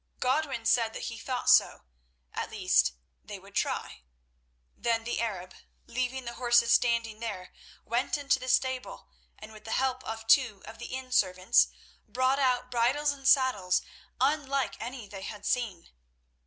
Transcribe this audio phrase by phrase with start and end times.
[0.19, 4.01] Godwin said that he thought so—at least, they would try.
[4.75, 5.53] Then the Arab,
[5.85, 7.53] leaving the horses standing there,
[7.85, 11.67] went into the stable, and with the help of two of the inn servants,
[12.07, 13.83] brought out bridles and saddles
[14.19, 15.91] unlike any they had seen.